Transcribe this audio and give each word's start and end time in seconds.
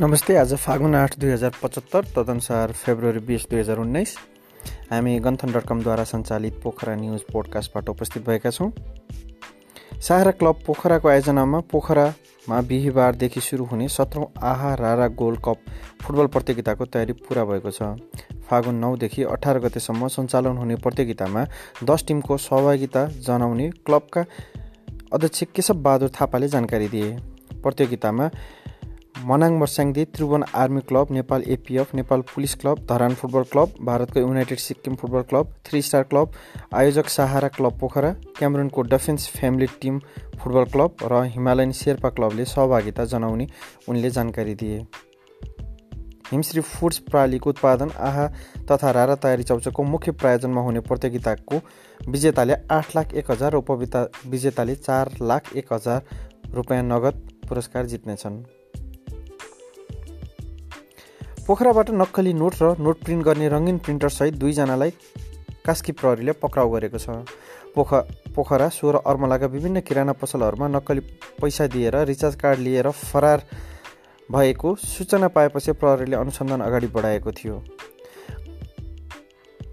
नमस्ते 0.00 0.34
आज 0.36 0.52
फागुन 0.54 0.94
आठ 0.94 1.14
दुई 1.18 1.30
हजार 1.30 1.52
पचहत्तर 1.62 2.04
तदनुसार 2.16 2.72
फेब्रुअरी 2.74 3.18
बिस 3.26 3.48
दुई 3.50 3.58
हजार 3.58 3.78
उन्नाइस। 3.78 4.14
हामी 4.90 5.18
गन्थन 5.20 5.52
डट 5.52 5.66
कमद्वारा 5.66 6.04
सञ्चालित 6.04 6.58
पोखरा 6.62 6.94
न्युज 6.94 7.20
पोडकास्टबाट 7.32 7.88
उपस्थित 7.88 8.26
भएका 8.26 8.50
छौँ। 8.50 8.70
साहरा 9.98 10.30
क्लब 10.32 10.60
पोखराको 10.66 11.08
आयोजनामा 11.08 11.60
पोखरामा 11.72 12.60
बिहिबारदेखि 12.68 13.40
सुरु 13.40 13.64
हुने 13.64 13.88
सत्रौँ 13.88 14.26
आहा 14.42 14.74
रारा 14.74 15.06
गोल्ड 15.16 15.40
कप 15.44 15.64
फुटबल 16.02 16.26
प्रतियोगिताको 16.26 16.84
तयारी 16.86 17.12
पुरा 17.24 17.44
भएको 17.46 17.70
छ। 17.70 17.96
फागुन 18.50 18.74
नौदेखि 18.76 19.22
अठार 19.24 19.58
गतेसम्म 19.58 20.08
सञ्चालन 20.08 20.56
हुने 20.58 20.76
प्रतियोगितामा 20.84 21.46
दस 21.84 22.04
टिमको 22.08 22.36
सहभागिता 22.38 23.06
जनाउने 23.24 23.70
क्लबका 23.86 24.24
अध्यक्ष 25.12 25.42
केशव 25.56 25.82
बहादुर 25.82 26.12
थापाले 26.20 26.48
जानकारी 26.48 26.88
दिए। 26.88 27.16
प्रतियोगितामा 27.56 28.30
Manang 29.16 29.54
Marsyangdi 29.58 30.02
Tribhuvan 30.06 30.42
army 30.54 30.80
club 30.88 31.10
Nepal 31.10 31.42
APF 31.48 31.94
Nepal 31.94 32.20
police 32.30 32.54
club 32.54 32.80
Dharan 32.88 33.14
football 33.14 33.42
club 33.52 33.68
भारतको 33.84 34.20
United 34.20 34.58
Sikkim 34.58 34.94
football 34.94 35.22
club 35.30 35.52
three 35.64 35.80
star 35.82 36.02
club 36.10 36.32
आयोजक 36.74 37.08
Sahara 37.08 37.48
club 37.48 37.78
Pokhara 37.80 38.10
क्यामरुनको 38.38 38.82
defence 38.84 39.28
family 39.36 39.66
team 39.82 39.98
football 40.38 40.64
club 40.72 41.04
र 41.12 41.22
हिमालयन 41.34 41.72
शेर्पा 41.72 42.08
क्लबले 42.10 42.44
सहभागिता 42.44 43.04
जनाउने 43.04 43.46
उनले 43.88 44.10
जानकारी 44.10 44.54
दिए। 44.54 44.84
हिमश्री 46.32 46.60
फुड्स 46.62 46.98
प्रणालीको 47.08 47.50
उत्पादन 47.50 47.90
आहा 48.08 48.26
तथा 48.70 48.90
रारा 48.90 49.14
तयारी 49.24 49.42
चौचको 49.42 49.82
मुख्य 49.84 50.12
प्रायोजनमा 50.14 50.60
हुने 50.60 50.80
प्रतियोगिताको 50.82 51.60
विजेताले 52.00 52.54
आठ 52.70 52.96
लाख 52.96 53.14
एक 53.14 53.30
हजार 53.30 53.52
र 53.52 53.62
उपविता 53.64 54.06
विजेताले 54.28 54.74
चार 54.82 55.12
लाख 55.22 55.56
एक 55.56 55.72
हजार 55.72 56.04
रुपियाँ 56.54 56.82
नगद 56.84 57.24
पुरस्कार 57.48 57.86
जित्नेछन्। 57.86 58.38
पोखराबाट 61.46 61.90
नक्कली 61.92 62.32
नोट 62.34 62.54
र 62.60 62.68
नोट 62.76 63.02
प्रिन्ट 63.04 63.24
गर्ने 63.24 63.48
रङ्गीन 63.48 63.76
प्रिन्टरसहित 63.78 64.34
दुईजनालाई 64.34 64.90
कास्की 65.66 65.92
प्रहरीले 65.92 66.32
पक्राउ 66.42 66.70
गरेको 66.70 66.98
छ। 66.98 67.22
पोख 67.70 67.92
पोखरा 68.34 68.68
सोह्र 68.68 69.00
अर्मलाका 69.06 69.46
विभिन्न 69.46 69.80
किराना 69.80 70.12
पसलहरूमा 70.18 70.68
नक्कली 70.68 71.00
पैसा 71.38 71.66
दिएर 71.70 71.96
रिचार्ज 72.04 72.34
कार्ड 72.36 72.58
लिएर 72.58 72.90
फरार 72.90 73.44
भएको 74.28 74.74
सूचना 74.76 75.28
पाएपछि 75.30 75.72
प्रहरीले 75.78 76.16
अनुसन्धान 76.16 76.60
अगाडि 76.62 76.86
बढाएको 76.90 77.32
थियो। 77.32 77.62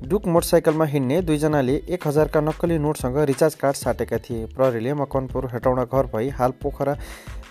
डुक 0.06 0.28
मोटरसाइकलमा 0.28 0.86
हिँड्ने 0.86 1.22
दुईजनाले 1.24 1.82
एक 1.90 2.08
हजारका 2.08 2.42
नक्कली 2.44 2.78
नोटसँग 2.78 3.18
रिचार्ज 3.26 3.56
कार्ड 3.56 3.76
साटेका 3.76 4.18
थिए। 4.20 4.46
प्रहरीले 4.54 4.94
मकनपुर 5.02 5.50
हेटौँडा 5.54 5.86
घर 5.86 6.14
भई 6.14 6.30
हाल 6.38 6.52
पोखरा 6.62 6.98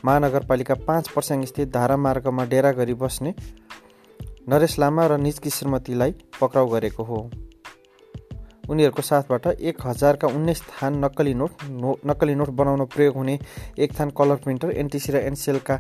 महानगरपालिका 0.04 0.74
पाँच 0.86 1.08
पर्स्याङ 1.10 1.44
स्थित 1.46 1.72
धारा 1.74 1.96
मार्गमा 1.98 2.44
डेरा 2.46 2.72
गरी 2.72 2.94
बस्ने 2.96 3.34
नरेश 4.48 4.78
लामा 4.78 5.06
र 5.06 5.16
निजकी 5.18 5.50
श्रीमतीलाई 5.50 6.14
पक्राउ 6.40 6.66
गरेको 6.68 7.02
हो। 7.04 7.18
उनीहरूको 8.70 9.02
साथबाट 9.02 9.46
एक 9.62 9.76
हजारका 9.86 10.28
उन्नाइस 10.28 10.60
थान 10.62 10.98
नक्कली 11.04 11.34
नोट 11.34 11.62
नो 11.70 11.90
नक्कली 12.06 12.34
नोट 12.34 12.48
बनाउन 12.50 12.84
प्रयोग 12.86 13.14
हुने 13.16 13.38
एक 13.78 13.98
थान 13.98 14.10
कलर 14.10 14.36
प्रिन्टर 14.42 14.70
एनटिसी 14.72 15.12
र 15.12 15.16
एनसिएलका 15.30 15.78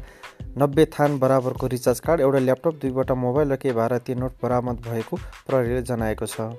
नब्बे 0.58 0.84
थान 0.94 1.18
बराबरको 1.18 1.66
रिचार्ज 1.66 2.00
कार्ड 2.00 2.20
एउटा 2.20 2.38
ल्यापटप 2.38 2.74
दुईवटा 2.82 3.14
मोबाइल 3.14 3.52
र 3.52 3.56
केही 3.56 3.74
भारतीय 3.74 4.14
नोट 4.14 4.32
बरामद 4.42 4.78
भएको 4.86 5.16
प्रहरीले 5.46 5.82
जनाएको 5.82 6.26
छ। 6.26 6.54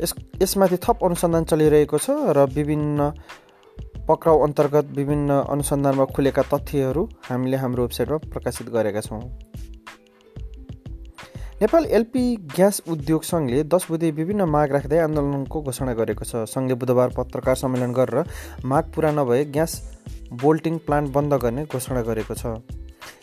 यस 0.00 0.14
यसमाथि 0.42 0.76
थप 0.78 1.04
अनुसन्धान 1.04 1.44
चलिरहेको 1.44 1.98
छ 1.98 2.10
र 2.30 2.46
विभिन्न 2.54 3.10
पक्राउ 4.12 4.38
अन्तर्गत 4.44 4.92
विभिन्न 4.96 5.40
अनुसन्धानमा 5.48 6.04
खुलेका 6.14 6.42
तथ्यहरू 6.52 7.08
हामीले 7.30 7.56
हाम्रो 7.56 7.82
वेबसाइटमा 7.82 8.18
प्रकाशित 8.28 8.68
गरेका 8.70 9.00
छौँ। 9.00 9.24
नेपाल 11.62 11.84
एलपी 11.96 12.24
ग्यास 12.56 12.80
उद्योग 12.88 13.22
सङ्घले 13.22 13.62
दस 13.64 13.86
बुधे 13.88 14.10
विभिन्न 14.10 14.42
माग 14.50 14.72
राख्दै 14.72 14.98
आन्दोलनको 14.98 15.60
घोषणा 15.62 15.92
गरेको 15.94 16.24
छ। 16.24 16.42
सङ्घले 16.50 16.74
बुधबार 16.74 17.14
पत्रकार 17.16 17.56
सम्मेलन 17.56 17.92
गरेर 17.94 18.24
माग 18.66 18.90
पुरा 18.94 19.10
नभए 19.14 19.44
ग्यास 19.54 19.72
बोल्टिङ 20.42 20.78
प्लान्ट 20.86 21.12
बन्द 21.14 21.34
गर्ने 21.44 21.64
घोषणा 21.70 22.02
गरेको 22.02 22.34
छ। 22.34 22.81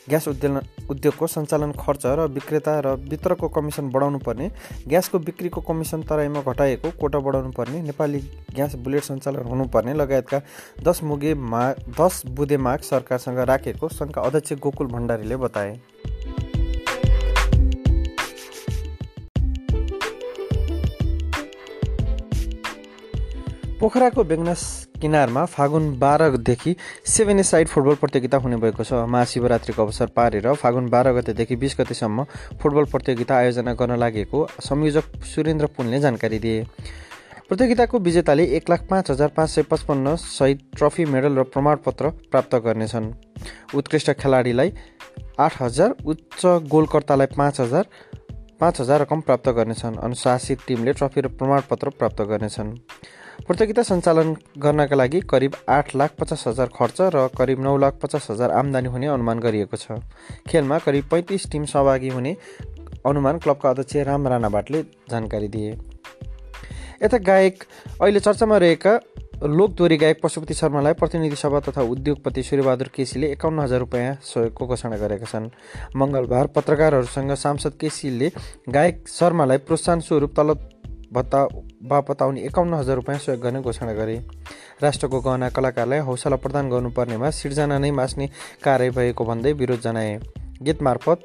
ग्यास 0.09 0.27
उद्योग 0.27 0.89
उद्योगको 0.89 1.27
सञ्चालन 1.27 1.71
खर्च 1.79 2.05
र 2.05 2.25
विक्रेता 2.33 2.79
र 2.79 2.93
वितरकको 3.09 3.47
कमिसन 3.49 3.89
बढाउनु 3.89 4.19
पर्ने 4.19 4.49
ग्यासको 4.87 5.19
बिक्रीको 5.19 5.61
कमिसन 5.61 6.03
तराईमा 6.03 6.41
घटाएको 6.43 6.91
कोटा 6.99 7.19
बढाउनु 7.19 7.51
पर्ने 7.51 7.81
नेपाली 7.81 8.19
ग्यास 8.55 8.75
बुलेट 8.77 9.03
सञ्चालन 9.03 9.47
हुनुपर्ने। 9.47 9.93
लगायतका 9.93 10.41
दस 10.83 11.03
मुगे 11.03 11.33
मा 11.53 11.61
दस 11.99 12.21
बुधे 12.25 12.57
माग 12.57 12.79
सरकारसँग 12.89 13.39
राखेको 13.49 13.89
सङ्घका 13.89 14.21
अध्यक्ष 14.21 14.53
गोकुल 14.59 14.87
भण्डारीले 14.87 15.35
बताए। 15.37 15.79
पोखराको 23.79 24.23
बेगनास 24.23 24.88
किनारमा 25.01 25.45
फागुन 25.47 25.89
बाह्रदेखि 25.99 26.75
सेभेन 27.07 27.41
साइड 27.43 27.67
फुटबल 27.67 27.95
प्रतियोगिता 27.95 28.37
हुने 28.37 28.57
भएको 28.57 28.83
छ। 28.83 28.93
महाशिवरात्रिको 29.07 29.81
अवसर 29.81 30.07
पारेर 30.15 30.53
फागुन 30.55 30.89
बाह्र 30.89 31.13
गतेदेखि 31.13 31.55
बिस 31.55 31.75
गतेसम्म 31.79 32.23
फुटबल 32.61 32.85
प्रतियोगिता 32.91 33.35
आयोजना 33.35 33.73
गर्न 33.73 33.97
लागेको 33.99 34.47
संयोजक 34.61 35.23
सुरेन्द्र 35.25 35.67
पुनले 35.77 35.99
जानकारी 35.99 36.39
दिए। 36.39 36.63
प्रतियोगिताको 37.49 37.99
विजेताले 37.99 38.43
एक 38.55 38.69
लाख 38.69 38.85
पाँच 38.89 39.09
हजार 39.11 39.27
पाँच 39.37 39.49
सय 39.49 39.63
पचपन्न 39.71 40.15
सहित 40.17 40.59
ट्रफी 40.77 41.05
मेडल 41.05 41.37
र 41.37 41.43
प्रमाणपत्र 41.45 42.09
प्राप्त 42.31 42.55
गर्नेछन्। 42.65 43.11
उत्कृष्ट 43.75 44.11
खेलाडीलाई 44.19 44.73
आठ 45.39 45.61
हजार 45.61 45.95
उच्च 46.05 46.45
गोलकर्तालाई 46.69 47.27
पाँच 47.37 47.59
हजार 47.59 47.85
पाँच 48.59 48.79
हजार 48.81 49.01
रकम 49.01 49.21
प्राप्त 49.21 49.49
गर्नेछन्। 49.49 49.97
अनुशासित 49.97 50.59
टिमले 50.67 50.93
ट्रफी 50.93 51.21
र 51.21 51.27
प्रमाणपत्र 51.29 51.89
प्राप्त 51.89 52.21
गर्नेछन्। 52.21 52.75
प्रतियोगिता 53.49 53.81
सञ्चालन 53.83 54.33
गर्नका 54.61 54.95
लागि 54.95 55.19
करिब 55.29 55.55
आठ 55.69 55.95
लाख 55.95 56.11
पचास 56.19 56.43
हजार 56.47 56.67
खर्च 56.69 56.97
र 57.13 57.21
करिब 57.37 57.59
नौ 57.59 57.75
लाख 57.77 57.93
पचास 58.01 58.27
हजार 58.29 58.51
आम्दानी 58.53 58.87
हुने 58.87 59.07
अनुमान 59.09 59.39
गरिएको 59.41 59.77
छ। 59.77 59.97
खेलमा 60.45 60.77
करिब 60.79 61.05
पैँतिस 61.11 61.49
टिम 61.51 61.65
सहभागी 61.65 62.09
हुने 62.09 62.35
अनुमान 63.09 63.37
क्लबका 63.39 63.69
अध्यक्ष 63.69 63.95
राम 64.05 64.27
राणा 64.27 64.49
भाटले 64.49 64.81
जानकारी 65.09 65.47
दिए। 65.47 65.71
यता 67.03 67.17
गायक 67.25 67.63
अहिले 68.01 68.19
चर्चामा 68.19 68.57
रहेका 68.59 68.93
लोकदोरी 69.41 69.97
गायक 69.97 70.21
पशुपति 70.23 70.53
शर्मालाई 70.53 70.93
प्रतिनिधि 71.01 71.35
सभा 71.35 71.59
तथा 71.69 71.81
उद्योगपति 71.89 72.43
सूर्यबहादुर 72.43 72.89
केसीले 72.95 73.31
एकाउन्न 73.31 73.59
हजार 73.59 73.79
रुपियाँ 73.79 74.13
सहयोगको 74.25 74.67
घोषणा 74.67 74.97
गरेका 74.97 75.25
छन्। 75.25 75.49
मङ्गलबार 75.97 76.53
पत्रकारहरूसँग 76.53 77.33
सांसद 77.45 77.81
केसीले 77.81 78.31
गायक 78.69 79.07
शर्मालाई 79.09 79.65
प्रोत्साहन 79.65 79.99
स्वरूप 80.05 80.37
तलब 80.37 80.69
भत्ता 81.13 81.43
बापत 81.81 82.21
आउने 82.21 82.41
एकाउन्न 82.41 82.73
हजार 82.73 82.95
रुपियाँ 82.95 83.19
सहयोग 83.19 83.41
गर्ने 83.41 83.61
घोषणा 83.61 83.93
गरे। 83.93 84.17
राष्ट्रको 84.81 85.19
गहना 85.21 85.49
कलाकारलाई 85.49 85.99
हौसला 85.99 86.35
प्रदान 86.35 86.69
गर्नुपर्नेमा 86.69 87.29
सिर्जना 87.31 87.77
नै 87.79 87.91
मास्ने 87.91 88.27
कार्य 88.63 88.89
भएको 88.91 89.25
भन्दै 89.25 89.53
विरोध 89.53 89.81
जनाए। 89.81 90.19
गीत 90.61 90.81
मार्फत 90.81 91.23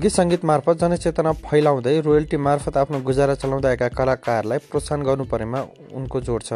गीत 0.00 0.12
सङ्गीत 0.12 0.44
मार्फत 0.44 0.78
जनचेतना 0.78 1.32
फैलाउँदै 1.42 2.00
रोयल्टी 2.00 2.36
मार्फत 2.36 2.76
आफ्नो 2.76 3.00
गुजारा 3.00 3.34
चलाउँदै 3.34 3.68
आएका 3.68 3.88
कलाकारलाई 3.88 4.58
प्रोत्साहन 4.68 5.02
गर्नुपर्नेमा 5.02 5.60
उनको 5.92 6.20
जोड 6.20 6.42
छ। 6.42 6.52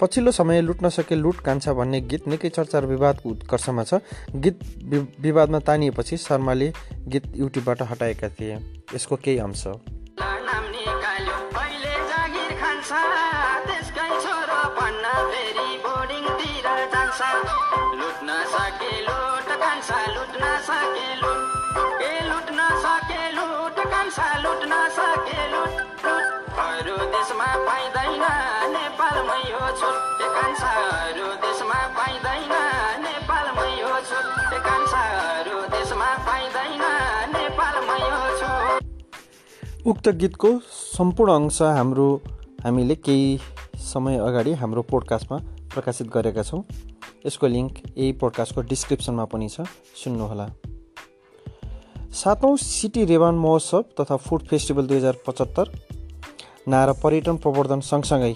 पछिल्लो 0.00 0.30
समय 0.30 0.60
लुट्न 0.60 0.88
सके 0.88 1.14
लुट 1.14 1.40
कान्छ 1.40 1.68
भन्ने 1.70 2.00
गीत 2.02 2.28
निकै 2.28 2.48
चर्चा 2.48 2.78
र 2.78 2.86
विवादको 2.86 3.30
उत्कर्षमा 3.30 3.84
छ। 3.84 4.00
गीत 4.36 4.60
विवादमा 5.20 5.58
तानिएपछि 5.58 6.16
शर्माले 6.18 6.72
गीत 7.08 7.32
युट्युबबाट 7.36 7.82
हटाएका 7.82 8.28
थिए। 8.28 8.58
यसको 8.94 9.16
केही 9.16 9.38
अंश 9.38 9.66
उक्त 39.90 40.08
गीतको 40.20 40.48
सम्पूर्ण 40.68 41.32
अंश 41.32 41.60
हाम्रो 41.62 42.08
हामीले 42.64 42.94
केही 43.06 43.38
समय 43.92 44.18
अगाडि 44.18 44.52
हाम्रो 44.62 44.82
पोडकास्टमा 44.90 45.38
प्रकाशित 45.74 46.06
गरेका 46.14 46.42
छौँ। 46.42 46.62
यसको 47.26 47.46
लिङ्क 47.46 47.82
यही 47.96 48.12
पोडकास्टको 48.20 48.62
डिस्क्रिप्सनमा 48.70 49.24
पनि 49.26 49.48
छ 49.48 49.66
सुन्नुहोला। 49.96 50.46
सातौँ 52.14 52.56
सिटी 52.58 53.04
रेवान 53.04 53.34
महोत्सव 53.36 53.84
तथा 54.00 54.16
फुड 54.16 54.42
फेस्टिभल 54.48 54.86
दुई 54.86 54.96
हजार 54.96 55.16
पचहत्तर 55.26 55.72
नारा 56.68 56.92
पर्यटन 57.02 57.36
प्रवर्धन 57.36 57.80
सँगसँगै 57.82 58.34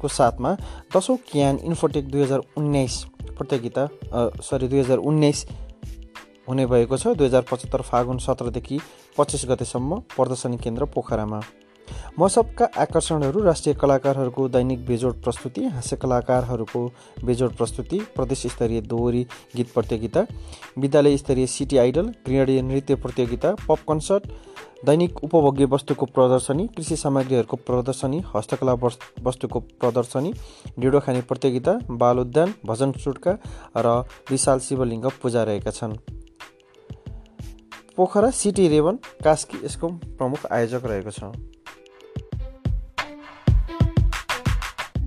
को 0.00 0.08
साथमा 0.08 0.56
दसौँ 0.94 1.16
क्यान 1.28 1.58
इन्फोटेक 1.64 2.10
दुई 2.10 2.22
हजार 2.22 2.40
उन्नाइस 2.56 2.94
प्रतियोगिता 3.38 3.88
सरी 4.42 4.68
दुई 4.68 4.80
हजार 4.80 4.98
उन्नाइस 5.04 5.46
हुने 6.48 6.66
भएको 6.66 6.96
छ। 6.96 7.06
दुई 7.14 7.26
हजार 7.26 7.44
पचहत्तर 7.50 7.82
फागुन 7.82 8.18
सत्रदेखि 8.18 8.78
पच्चिस 9.18 9.44
गतेसम्म 9.48 9.98
प्रदर्शनी 10.16 10.56
केन्द्र 10.58 10.84
पोखरामा। 10.94 11.40
मसबका 12.18 12.68
आकर्षणहरू 12.78 13.42
राष्ट्रिय 13.42 13.74
कलाकारहरूको 13.74 14.48
दैनिक 14.48 14.86
बेजोड 14.86 15.22
प्रस्तुति 15.22 15.64
हाँस्य 15.66 15.96
कलाकारहरूको 15.96 16.86
बेजोड 17.24 17.56
प्रस्तुति 17.56 17.98
प्रदेश 18.16 18.46
स्तरीय 18.46 18.80
दोहोरी 18.82 19.26
गीत 19.56 19.72
प्रतियोगिता 19.74 20.26
विद्यालय 20.78 21.16
स्तरीय 21.16 21.46
सिटी 21.48 21.76
आइडल 21.78 22.08
क्रीडीय 22.24 22.62
नृत्य 22.62 22.94
प्रतियोगिता 22.96 23.54
पप 23.68 23.84
कन्सर्ट 23.88 24.26
दैनिक 24.86 25.24
उपभोग्य 25.24 25.64
वस्तुको 25.64 26.06
प्रदर्शनी 26.06 26.66
कृषि 26.66 26.96
सामग्रीहरूको 26.96 27.56
प्रदर्शनी 27.66 28.22
हस्तकला 28.36 28.72
वस्तुको 29.22 29.60
प्रदर्शनी 29.80 30.32
डिडो 30.78 31.00
खाने 31.00 31.20
प्रतियोगिता 31.22 31.78
बाल 31.90 32.18
उद्यान 32.18 32.54
भजन 32.66 32.92
चुटका 32.94 33.36
र 33.76 33.92
विशाल 34.30 34.58
शिवलिङ्ग 34.60 35.10
पूजा 35.22 35.42
रहेका 35.42 35.70
छन्। 35.70 35.94
पोखरा 37.96 38.30
सिटी 38.30 38.68
रेवन 38.68 38.98
कास्की 39.24 39.64
यसको 39.64 39.88
प्रमुख 40.18 40.46
आयोजक 40.52 40.84
रहेको 40.84 41.10
छ। 41.10 41.49